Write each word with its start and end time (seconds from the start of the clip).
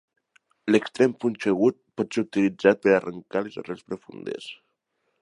L'extrem 0.71 1.13
punxegut 1.25 1.77
pot 2.01 2.17
ser 2.19 2.25
utilitzat 2.29 2.83
per 2.87 2.97
arrancar 2.97 3.47
les 3.49 3.63
arrels 3.65 3.89
profundes. 3.93 4.53